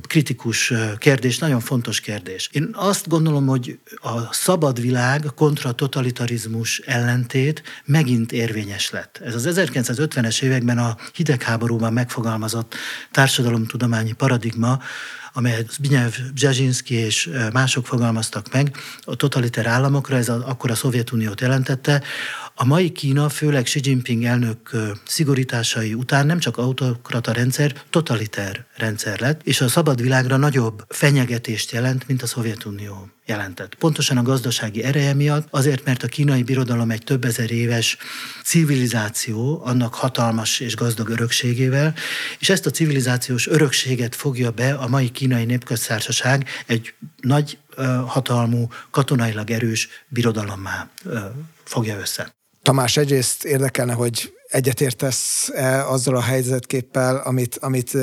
[0.00, 2.48] kritikus kérdés, nagyon fontos kérdés.
[2.52, 9.20] Én azt gondolom, hogy a szabad világ kontra totalitarizmus ellentét megint érvényes lett.
[9.24, 12.74] Ez az 1950-es években a hidegháborúban megfogalmazott
[13.10, 14.78] társadalomtudományi paradigma,
[15.36, 22.02] amelyet Zbigniew Bzezsinski és mások fogalmaztak meg a totaliter államokra, ez akkor a Szovjetuniót jelentette,
[22.54, 24.70] a mai Kína, főleg Xi Jinping elnök
[25.06, 31.70] szigorításai után nem csak autokrata rendszer, totaliter rendszer lett, és a szabad világra nagyobb fenyegetést
[31.70, 33.74] jelent, mint a Szovjetunió jelentett.
[33.74, 37.96] Pontosan a gazdasági ereje miatt, azért, mert a kínai birodalom egy több ezer éves
[38.44, 41.94] civilizáció, annak hatalmas és gazdag örökségével,
[42.38, 47.58] és ezt a civilizációs örökséget fogja be a mai kínai népköztársaság egy nagy
[48.06, 50.90] hatalmú, katonailag erős birodalommá
[51.64, 52.34] fogja össze.
[52.62, 57.96] Tamás, egyrészt érdekelne, hogy egyetértesz -e azzal a helyzetképpel, amit, amit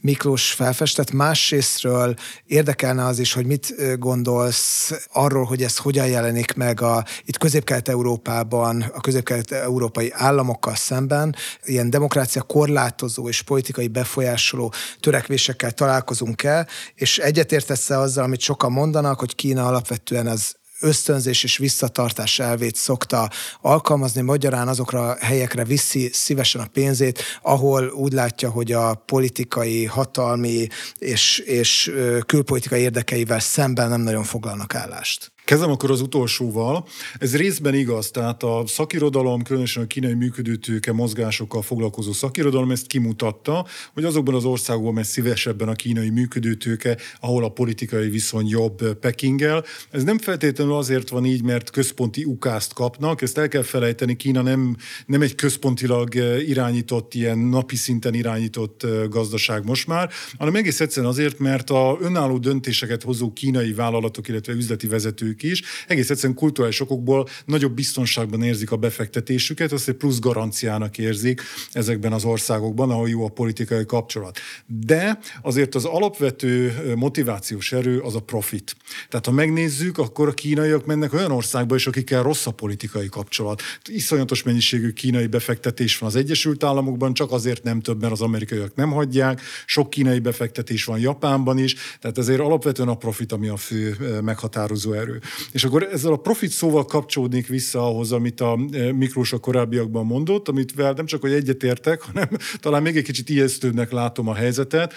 [0.00, 1.10] Miklós felfestett.
[1.10, 2.14] Másrésztről
[2.46, 8.82] érdekelne az is, hogy mit gondolsz arról, hogy ez hogyan jelenik meg a, itt közép-kelet-európában,
[8.94, 17.98] a közép-kelet-európai államokkal szemben, ilyen demokrácia korlátozó és politikai befolyásoló törekvésekkel találkozunk el, és egyetértesz-e
[17.98, 24.68] azzal, amit sokan mondanak, hogy Kína alapvetően az ösztönzés és visszatartás elvét szokta alkalmazni, magyarán
[24.68, 30.66] azokra a helyekre viszi szívesen a pénzét, ahol úgy látja, hogy a politikai, hatalmi
[30.98, 31.92] és, és
[32.26, 35.32] külpolitikai érdekeivel szemben nem nagyon foglalnak állást.
[35.50, 36.86] Kezdem akkor az utolsóval.
[37.18, 43.66] Ez részben igaz, tehát a szakirodalom, különösen a kínai működőtőke mozgásokkal foglalkozó szakirodalom ezt kimutatta,
[43.94, 49.64] hogy azokban az országokban megy szívesebben a kínai működőtőke, ahol a politikai viszony jobb Pekinggel.
[49.90, 54.42] Ez nem feltétlenül azért van így, mert központi ukázt kapnak, ezt el kell felejteni, Kína
[54.42, 56.14] nem, nem egy központilag
[56.46, 62.38] irányított, ilyen napi szinten irányított gazdaság most már, hanem egész egyszerűen azért, mert a önálló
[62.38, 68.42] döntéseket hozó kínai vállalatok, illetve üzleti vezetők ők is, egész egyszerűen kulturális okokból nagyobb biztonságban
[68.42, 73.86] érzik a befektetésüket, azt egy plusz garanciának érzik ezekben az országokban, ahol jó a politikai
[73.86, 74.38] kapcsolat.
[74.66, 78.76] De azért az alapvető motivációs erő az a profit.
[79.08, 83.62] Tehát ha megnézzük, akkor a kínaiak mennek olyan országba is, akikkel rossz a politikai kapcsolat.
[83.88, 88.74] Iszonyatos mennyiségű kínai befektetés van az Egyesült Államokban, csak azért nem több, mert az amerikaiak
[88.74, 89.40] nem hagyják.
[89.66, 94.92] Sok kínai befektetés van Japánban is, tehát ezért alapvetően a profit, ami a fő meghatározó
[94.92, 95.20] erő.
[95.52, 100.06] És akkor ezzel a profit szóval kapcsolódnék vissza ahhoz, amit a e, Miklós a korábbiakban
[100.06, 102.28] mondott, amit nem csak, hogy egyetértek, hanem
[102.60, 104.94] talán még egy kicsit ijesztőbbnek látom a helyzetet.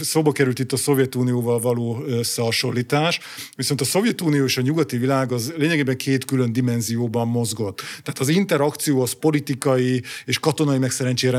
[0.00, 3.20] Szóba került itt a Szovjetunióval való összehasonlítás,
[3.56, 7.76] viszont a Szovjetunió és a nyugati világ az lényegében két külön dimenzióban mozgott.
[7.76, 10.90] Tehát az interakció az politikai és katonai meg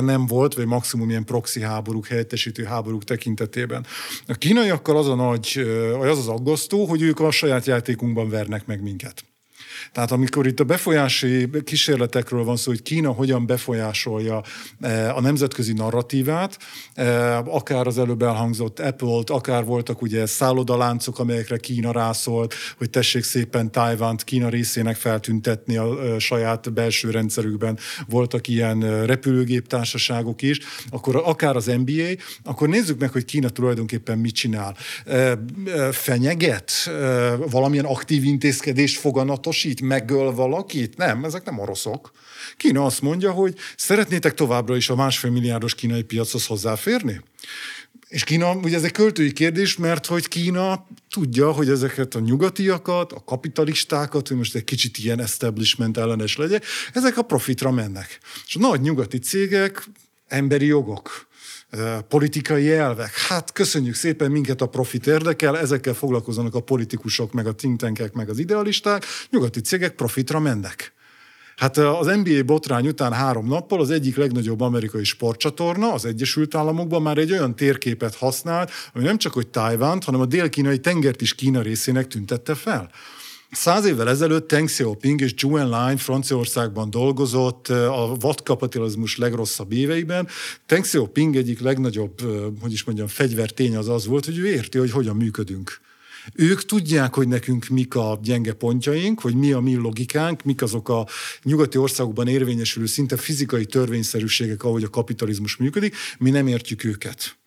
[0.01, 3.85] nem volt, vagy maximum ilyen proxy háborúk, helyettesítő háborúk tekintetében.
[4.27, 5.65] A kínaiakkal az a nagy,
[6.01, 9.32] az az aggasztó, hogy ők a saját játékunkban vernek meg minket.
[9.93, 14.41] Tehát amikor itt a befolyási kísérletekről van szó, hogy Kína hogyan befolyásolja
[14.79, 16.57] eh, a nemzetközi narratívát,
[16.93, 23.23] eh, akár az előbb elhangzott Apple-t, akár voltak ugye szállodaláncok, amelyekre Kína rászólt, hogy tessék
[23.23, 27.77] szépen Tájvánt Kína részének feltüntetni a eh, saját belső rendszerükben.
[28.07, 32.09] Voltak ilyen repülőgéptársaságok is, akkor akár az NBA,
[32.43, 34.75] akkor nézzük meg, hogy Kína tulajdonképpen mit csinál.
[35.91, 36.71] Fenyeget?
[37.49, 39.81] Valamilyen aktív intézkedést foganatosít?
[39.83, 40.97] Megöl valakit?
[40.97, 42.11] Nem, ezek nem oroszok.
[42.57, 47.21] Kína azt mondja, hogy szeretnétek továbbra is a másfél milliárdos kínai piachoz hozzáférni?
[48.07, 53.11] És Kína, ugye ez egy költői kérdés, mert hogy Kína tudja, hogy ezeket a nyugatiakat,
[53.11, 58.19] a kapitalistákat, hogy most egy kicsit ilyen establishment ellenes legyek, ezek a profitra mennek.
[58.47, 59.87] És a nagy nyugati cégek,
[60.27, 61.27] emberi jogok,
[62.07, 63.13] politikai elvek.
[63.27, 68.29] Hát köszönjük szépen, minket a profit érdekel, ezekkel foglalkozzanak a politikusok, meg a think meg
[68.29, 70.93] az idealisták, nyugati cégek profitra mennek.
[71.55, 77.01] Hát az NBA botrány után három nappal az egyik legnagyobb amerikai sportcsatorna az Egyesült Államokban
[77.01, 81.35] már egy olyan térképet használt, ami nem csak hogy Tájvánt, hanem a dél-kínai tengert is
[81.35, 82.89] Kína részének tüntette fel.
[83.53, 90.27] Száz évvel ezelőtt Deng Xiaoping és Zhou Enlai Franciaországban dolgozott a vadkapitalizmus legrosszabb éveiben.
[90.67, 92.21] Deng Xiaoping egyik legnagyobb,
[92.61, 95.81] hogy is mondjam, fegyvertény az az volt, hogy ő érti, hogy hogyan működünk.
[96.35, 100.89] Ők tudják, hogy nekünk mik a gyenge pontjaink, hogy mi a mi logikánk, mik azok
[100.89, 101.07] a
[101.43, 107.37] nyugati országokban érvényesülő szinte fizikai törvényszerűségek, ahogy a kapitalizmus működik, mi nem értjük őket.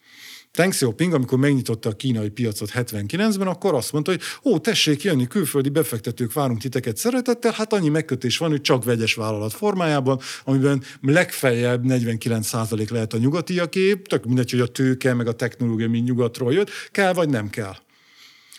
[0.56, 5.26] Deng Xiaoping, amikor megnyitotta a kínai piacot 79-ben, akkor azt mondta, hogy ó, tessék jönni,
[5.26, 10.82] külföldi befektetők, várunk titeket szeretettel, hát annyi megkötés van, hogy csak vegyes vállalat formájában, amiben
[11.00, 16.52] legfeljebb 49% lehet a nyugatiaké, tök mindegy, hogy a tőke, meg a technológia mind nyugatról
[16.52, 17.74] jött, kell vagy nem kell.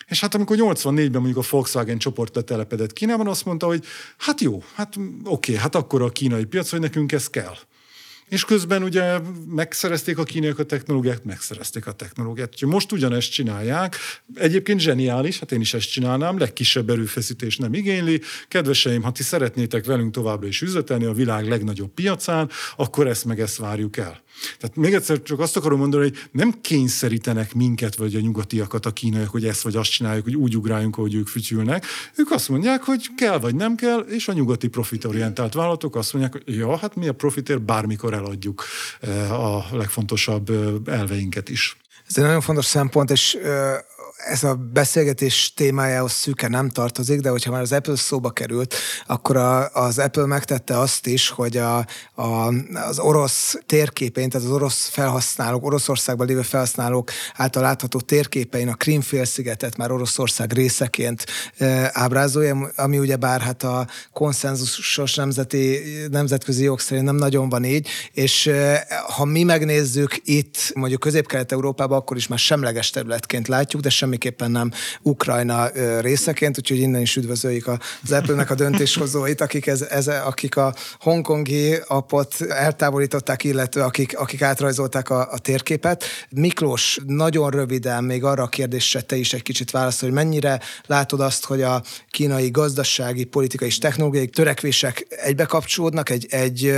[0.08, 3.84] És hát amikor 84-ben mondjuk a Volkswagen csoport letelepedett Kínában, azt mondta, hogy
[4.18, 7.56] hát jó, hát oké, hát akkor a kínai piac, hogy nekünk ez kell.
[8.30, 12.50] És közben ugye megszerezték a kínaiak a technológiát, megszerezték a technológiát.
[12.54, 13.96] Úgyhogy most ugyanezt csinálják.
[14.36, 18.22] Egyébként zseniális, hát én is ezt csinálnám, legkisebb erőfeszítés nem igényli.
[18.48, 23.40] Kedveseim, ha ti szeretnétek velünk továbbra is üzletelni a világ legnagyobb piacán, akkor ezt meg
[23.40, 24.22] ezt várjuk el.
[24.60, 28.92] Tehát még egyszer csak azt akarom mondani, hogy nem kényszerítenek minket, vagy a nyugatiakat a
[28.92, 31.86] kínaiak, hogy ezt vagy azt csináljuk, hogy úgy ugráljunk, hogy ők fütyülnek.
[32.16, 36.44] Ők azt mondják, hogy kell vagy nem kell, és a nyugati profitorientált vállalatok azt mondják,
[36.44, 38.64] hogy ja, hát mi a profitért bármikor eladjuk
[39.00, 41.78] eh, a legfontosabb eh, elveinket is.
[42.08, 43.38] Ez egy nagyon fontos szempont, és
[44.18, 48.76] ez a beszélgetés témájához szűke nem tartozik, de hogyha már az Apple szóba került,
[49.08, 52.54] akkor a, az Apple megtette azt is, hogy a, a,
[52.88, 59.78] az orosz térképein, tehát az orosz felhasználók, Oroszországban lévő felhasználók által látható térképein a Krimfélszigetet
[59.78, 61.26] már Oroszország részeként
[61.58, 67.64] e, ábrázolja, ami ugye bár hát a konszenzusos nemzeti, nemzetközi jog szerint nem nagyon van
[67.64, 73.82] így, és e, ha mi megnézzük itt mondjuk Közép-Kelet-Európában, akkor is már semleges területként látjuk,
[73.82, 75.68] de semmiképpen nem Ukrajna
[76.00, 81.76] részeként, úgyhogy innen is üdvözöljük az Apple-nek a döntéshozóit, akik, ez, ez, akik a hongkongi
[81.88, 86.04] apot eltávolították, illetve akik, akik átrajzolták a, a térképet.
[86.30, 91.20] Miklós, nagyon röviden még arra a kérdésre te is egy kicsit válaszol, hogy mennyire látod
[91.20, 96.74] azt, hogy a kínai gazdasági, politikai és technológiai törekvések egybe kapcsolódnak, egy, egy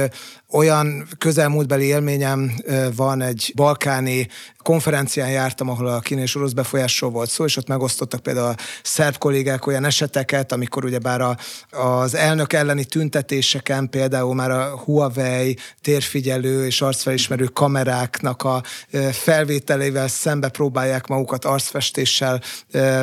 [0.52, 2.52] olyan közelmúltbeli élményem
[2.96, 4.28] van, egy balkáni
[4.58, 8.56] konferencián jártam, ahol a kínai és orosz befolyásról volt szó, és ott megosztottak például a
[8.84, 11.38] szerb kollégák olyan eseteket, amikor ugyebár a,
[11.70, 18.64] az elnök elleni tüntetéseken például már a Huawei térfigyelő és arcfelismerő kameráknak a
[19.12, 22.42] felvételével szembe próbálják magukat arcfestéssel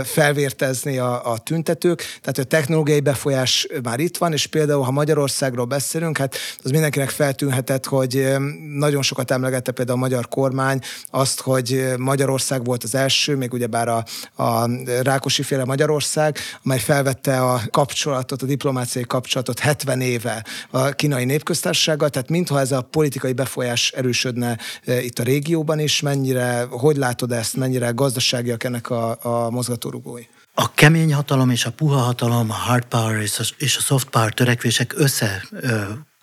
[0.04, 1.98] felvértezni a, a tüntetők.
[1.98, 7.10] Tehát a technológiai befolyás már itt van, és például, ha Magyarországról beszélünk, hát az mindenkinek
[7.10, 8.34] feltűnhetett, hogy
[8.76, 13.88] nagyon sokat emlegette például a magyar kormány azt, hogy Magyarország volt az első, még ugyebár
[13.88, 14.04] a,
[14.34, 14.68] a
[15.02, 22.10] Rákosi féle Magyarország, amely felvette a kapcsolatot, a diplomáciai kapcsolatot 70 éve a kínai népköztársasággal,
[22.10, 27.32] tehát mintha ez a politikai befolyás erősödne e, itt a régióban is, mennyire, hogy látod
[27.32, 30.22] ezt, mennyire gazdaságiak ennek a, a mozgatórugói?
[30.54, 34.08] A kemény hatalom és a puha hatalom, a hard power és a, és a soft
[34.08, 35.42] power törekvések össze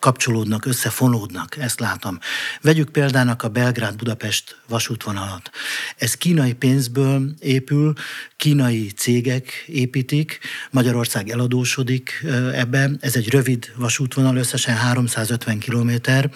[0.04, 2.20] kapcsolódnak, összefonódnak, ezt látom.
[2.62, 5.50] Vegyük példának a Belgrád-Budapest vasútvonalat.
[5.98, 7.94] Ez kínai pénzből épül,
[8.38, 10.40] kínai cégek építik,
[10.72, 12.98] Magyarország eladósodik ebben.
[13.02, 16.32] Ez egy rövid vasútvonal, összesen 350 kilométer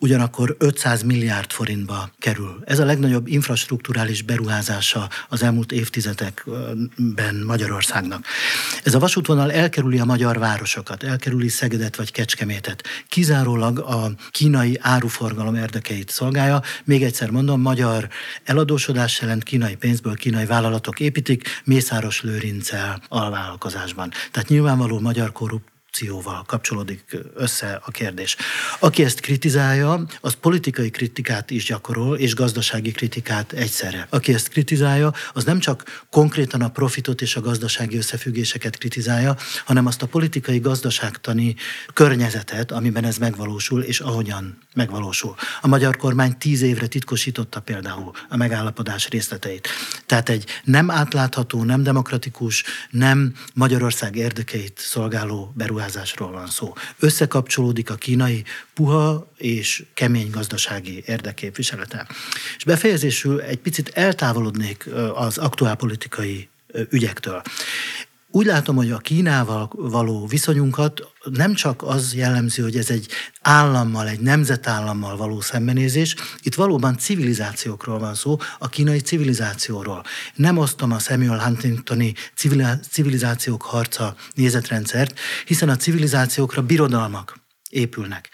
[0.00, 2.62] ugyanakkor 500 milliárd forintba kerül.
[2.64, 8.24] Ez a legnagyobb infrastruktúrális beruházása az elmúlt évtizedekben Magyarországnak.
[8.84, 12.82] Ez a vasútvonal elkerüli a magyar városokat, elkerüli Szegedet vagy Kecskemétet.
[13.08, 16.62] Kizárólag a kínai áruforgalom érdekeit szolgálja.
[16.84, 18.08] Még egyszer mondom, magyar
[18.44, 24.10] eladósodás jelent kínai pénzből kínai vállalatok építik, Mészáros Lőrincel alvállalkozásban.
[24.30, 28.36] Tehát nyilvánvaló magyar korrupt korrupcióval kapcsolódik össze a kérdés.
[28.78, 34.06] Aki ezt kritizálja, az politikai kritikát is gyakorol, és gazdasági kritikát egyszerre.
[34.10, 39.86] Aki ezt kritizálja, az nem csak konkrétan a profitot és a gazdasági összefüggéseket kritizálja, hanem
[39.86, 41.56] azt a politikai gazdaságtani
[41.94, 45.34] környezetet, amiben ez megvalósul, és ahogyan megvalósul.
[45.60, 49.68] A magyar kormány tíz évre titkosította például a megállapodás részleteit.
[50.06, 56.72] Tehát egy nem átlátható, nem demokratikus, nem Magyarország érdekeit szolgáló beruházás beruházásról van szó.
[56.98, 62.06] Összekapcsolódik a kínai puha és kemény gazdasági érdekképviselete.
[62.56, 66.48] És befejezésül egy picit eltávolodnék az aktuál politikai
[66.90, 67.42] ügyektől.
[68.32, 73.08] Úgy látom, hogy a Kínával való viszonyunkat nem csak az jellemző, hogy ez egy
[73.40, 80.02] állammal, egy nemzetállammal való szembenézés, itt valóban civilizációkról van szó, a kínai civilizációról.
[80.34, 82.14] Nem osztom a Samuel Huntingtoni
[82.90, 87.39] civilizációk harca nézetrendszert, hiszen a civilizációkra birodalmak
[87.70, 88.28] épülnek.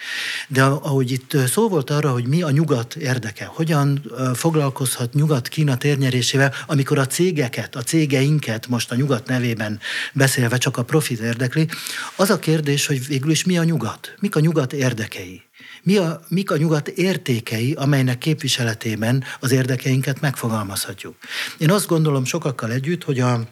[0.49, 5.77] De ahogy itt szó volt arra, hogy mi a nyugat érdeke, hogyan foglalkozhat nyugat Kína
[5.77, 9.81] térnyerésével, amikor a cégeket, a cégeinket most a nyugat nevében
[10.13, 11.69] beszélve csak a profit érdekli,
[12.17, 15.43] az a kérdés, hogy végül is mi a nyugat, mik a nyugat érdekei.
[15.83, 21.17] Mi a, mik a nyugat értékei, amelynek képviseletében az érdekeinket megfogalmazhatjuk.
[21.59, 23.47] Én azt gondolom sokakkal együtt, hogy a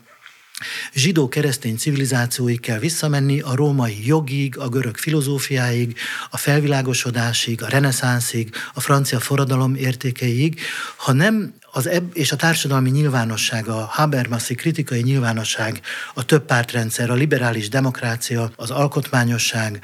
[0.94, 5.96] zsidó-keresztény civilizációig kell visszamenni, a római jogig, a görög filozófiáig,
[6.30, 10.60] a felvilágosodásig, a reneszánszig, a francia forradalom értékeig,
[10.96, 15.80] ha nem az ebb és a társadalmi nyilvánosság, a Habermaszi kritikai nyilvánosság,
[16.14, 19.80] a többpártrendszer, a liberális demokrácia, az alkotmányosság,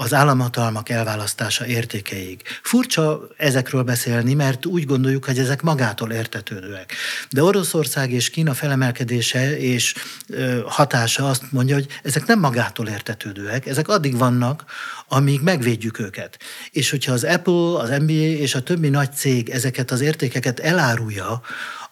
[0.00, 2.42] az államhatalmak elválasztása értékeig.
[2.62, 6.92] Furcsa ezekről beszélni, mert úgy gondoljuk, hogy ezek magától értetődőek.
[7.30, 9.94] De Oroszország és Kína felemelkedése és
[10.66, 14.64] hatása azt mondja, hogy ezek nem magától értetődőek, ezek addig vannak,
[15.08, 16.38] amíg megvédjük őket.
[16.70, 21.40] És hogyha az Apple, az NBA és a többi nagy cég ezeket az értékeket elárulja,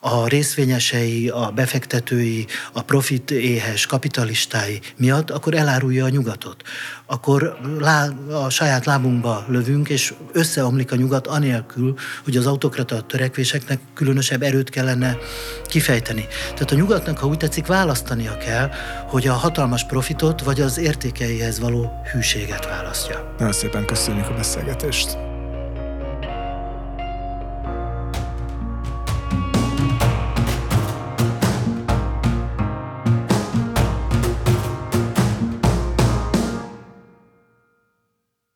[0.00, 6.62] a részvényesei, a befektetői, a profit éhes kapitalistái miatt, akkor elárulja a nyugatot.
[7.06, 8.08] Akkor lá,
[8.44, 11.94] a saját lábunkba lövünk, és összeomlik a nyugat anélkül,
[12.24, 15.16] hogy az autokrata törekvéseknek különösebb erőt kellene
[15.66, 16.26] kifejteni.
[16.42, 18.70] Tehát a nyugatnak, ha úgy tetszik, választania kell,
[19.06, 23.34] hogy a hatalmas profitot vagy az értékeihez való hűséget választja.
[23.38, 25.27] Nagyon szépen köszönjük a beszélgetést.